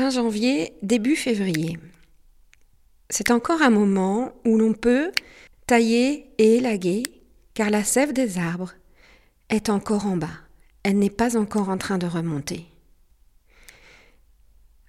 Fin 0.00 0.08
janvier, 0.08 0.72
début 0.80 1.14
février. 1.14 1.78
C'est 3.10 3.30
encore 3.30 3.60
un 3.60 3.68
moment 3.68 4.32
où 4.46 4.56
l'on 4.56 4.72
peut 4.72 5.12
tailler 5.66 6.30
et 6.38 6.56
élaguer, 6.56 7.02
car 7.52 7.68
la 7.68 7.84
sève 7.84 8.14
des 8.14 8.38
arbres 8.38 8.72
est 9.50 9.68
encore 9.68 10.06
en 10.06 10.16
bas. 10.16 10.40
Elle 10.84 10.98
n'est 10.98 11.10
pas 11.10 11.36
encore 11.36 11.68
en 11.68 11.76
train 11.76 11.98
de 11.98 12.06
remonter. 12.06 12.64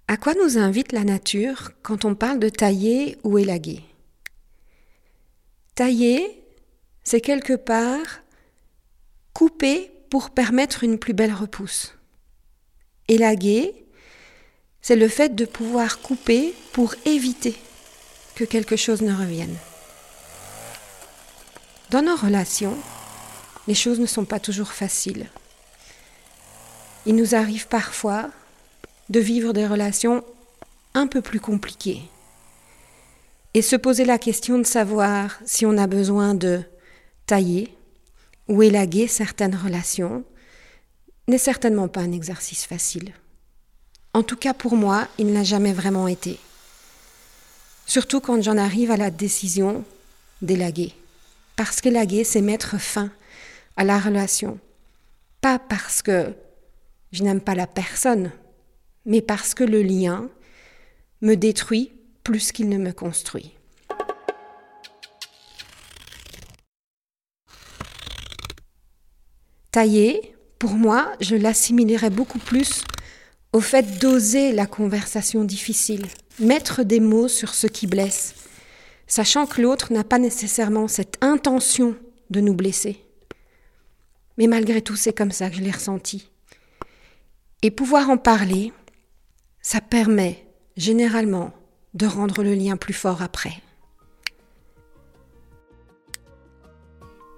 À 0.07 0.15
quoi 0.15 0.33
nous 0.33 0.57
invite 0.57 0.93
la 0.93 1.03
nature 1.03 1.71
quand 1.83 2.05
on 2.05 2.15
parle 2.15 2.39
de 2.39 2.47
tailler 2.47 3.17
ou 3.25 3.37
élaguer? 3.37 3.81
Tailler, 5.75 6.41
c'est 7.03 7.19
quelque 7.19 7.57
part 7.57 8.21
couper 9.33 9.91
pour 10.09 10.29
permettre 10.29 10.85
une 10.85 10.97
plus 10.97 11.13
belle 11.13 11.33
repousse. 11.33 11.97
Élaguer, 13.09 13.81
c'est 14.81 14.95
le 14.95 15.07
fait 15.07 15.35
de 15.35 15.45
pouvoir 15.45 15.99
couper 15.99 16.53
pour 16.73 16.95
éviter 17.05 17.55
que 18.35 18.43
quelque 18.43 18.75
chose 18.75 19.01
ne 19.01 19.13
revienne. 19.13 19.55
Dans 21.89 22.01
nos 22.01 22.15
relations, 22.15 22.77
les 23.67 23.75
choses 23.75 23.99
ne 23.99 24.05
sont 24.05 24.25
pas 24.25 24.39
toujours 24.39 24.71
faciles. 24.71 25.27
Il 27.05 27.15
nous 27.15 27.35
arrive 27.35 27.67
parfois 27.67 28.29
de 29.09 29.19
vivre 29.19 29.53
des 29.53 29.67
relations 29.67 30.23
un 30.93 31.07
peu 31.07 31.21
plus 31.21 31.39
compliquées 31.39 32.01
et 33.53 33.61
se 33.61 33.75
poser 33.75 34.05
la 34.05 34.17
question 34.17 34.57
de 34.57 34.63
savoir 34.63 35.37
si 35.45 35.65
on 35.65 35.77
a 35.77 35.87
besoin 35.87 36.33
de 36.33 36.61
tailler 37.25 37.75
ou 38.47 38.63
élaguer 38.63 39.07
certaines 39.07 39.55
relations 39.55 40.23
n'est 41.27 41.37
certainement 41.37 41.87
pas 41.87 42.01
un 42.01 42.11
exercice 42.11 42.65
facile. 42.65 43.13
En 44.13 44.23
tout 44.23 44.35
cas 44.35 44.53
pour 44.53 44.75
moi, 44.75 45.07
il 45.17 45.31
n'a 45.31 45.43
jamais 45.43 45.71
vraiment 45.71 46.07
été. 46.07 46.39
Surtout 47.85 48.19
quand 48.19 48.41
j'en 48.41 48.57
arrive 48.57 48.91
à 48.91 48.97
la 48.97 49.09
décision 49.09 49.85
d'élaguer. 50.41 50.93
Parce 51.55 51.79
qu'élaguer, 51.81 52.23
c'est 52.23 52.41
mettre 52.41 52.79
fin 52.79 53.11
à 53.77 53.83
la 53.83 53.99
relation. 53.99 54.59
Pas 55.39 55.59
parce 55.59 56.01
que 56.01 56.33
je 57.11 57.23
n'aime 57.23 57.41
pas 57.41 57.55
la 57.55 57.67
personne, 57.67 58.31
mais 59.05 59.21
parce 59.21 59.53
que 59.53 59.63
le 59.63 59.81
lien 59.81 60.29
me 61.21 61.35
détruit 61.35 61.91
plus 62.23 62.51
qu'il 62.51 62.69
ne 62.69 62.77
me 62.77 62.91
construit. 62.91 63.53
Tailler, 69.71 70.35
pour 70.59 70.71
moi, 70.71 71.13
je 71.21 71.35
l'assimilerais 71.35 72.09
beaucoup 72.09 72.39
plus 72.39 72.83
au 73.53 73.59
fait 73.59 73.99
d'oser 73.99 74.53
la 74.53 74.65
conversation 74.65 75.43
difficile, 75.43 76.05
mettre 76.39 76.83
des 76.83 76.99
mots 76.99 77.27
sur 77.27 77.53
ce 77.53 77.67
qui 77.67 77.85
blesse, 77.85 78.35
sachant 79.07 79.45
que 79.45 79.61
l'autre 79.61 79.91
n'a 79.91 80.03
pas 80.03 80.19
nécessairement 80.19 80.87
cette 80.87 81.17
intention 81.21 81.95
de 82.29 82.39
nous 82.39 82.53
blesser. 82.53 83.03
Mais 84.37 84.47
malgré 84.47 84.81
tout, 84.81 84.95
c'est 84.95 85.15
comme 85.15 85.31
ça 85.31 85.49
que 85.49 85.57
je 85.57 85.61
l'ai 85.61 85.71
ressenti. 85.71 86.29
Et 87.61 87.71
pouvoir 87.71 88.09
en 88.09 88.17
parler, 88.17 88.71
ça 89.61 89.81
permet 89.81 90.47
généralement 90.77 91.51
de 91.93 92.07
rendre 92.07 92.41
le 92.41 92.55
lien 92.55 92.77
plus 92.77 92.93
fort 92.93 93.21
après. 93.21 93.53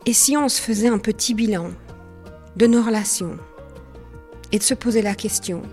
Et 0.06 0.13
si 0.13 0.38
on 0.38 0.47
se 0.47 0.62
faisait 0.62 0.90
un 0.90 1.00
petit 1.00 1.34
bilan 1.34 1.72
de 2.56 2.68
nos 2.68 2.84
relations 2.84 3.38
et 4.51 4.59
de 4.59 4.63
se 4.63 4.74
poser 4.75 5.01
la 5.01 5.16
question, 5.16 5.63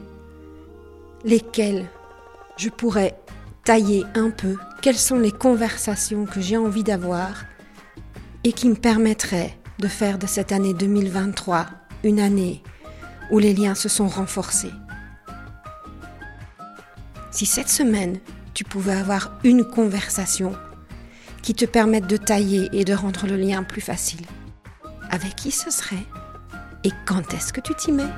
lesquelles 1.25 1.89
je 2.57 2.69
pourrais 2.69 3.19
tailler 3.65 4.05
un 4.15 4.31
peu, 4.31 4.57
quelles 4.83 4.99
sont 4.99 5.19
les 5.19 5.33
conversations 5.33 6.27
que 6.27 6.41
j'ai 6.41 6.57
envie 6.57 6.85
d'avoir 6.85 7.45
et 8.45 8.53
qui 8.53 8.69
me 8.69 8.75
permettraient 8.75 9.57
de 9.79 9.89
faire 9.89 10.19
de 10.19 10.27
cette 10.27 10.53
année 10.53 10.75
2023 10.75 11.67
une 12.05 12.21
année 12.21 12.63
où 13.31 13.39
les 13.39 13.55
liens 13.55 13.75
se 13.75 13.89
sont 13.89 14.09
renforcés? 14.09 14.73
Si 17.31 17.47
cette 17.47 17.69
semaine, 17.69 18.19
tu 18.55 18.65
pouvais 18.65 18.95
avoir 18.95 19.39
une 19.45 19.65
conversation 19.65 20.53
qui 21.43 21.55
te 21.55 21.65
permette 21.65 22.07
de 22.07 22.17
tailler 22.17 22.69
et 22.73 22.85
de 22.85 22.93
rendre 22.93 23.27
le 23.27 23.37
lien 23.37 23.63
plus 23.63 23.81
facile, 23.81 24.27
avec 25.11 25.37
qui 25.37 25.51
ce 25.51 25.71
serait 25.71 26.05
Et 26.85 26.91
quand 27.07 27.35
est-ce 27.35 27.53
que 27.53 27.61
tu 27.61 27.75
t'y 27.75 27.93
mets? 27.93 28.11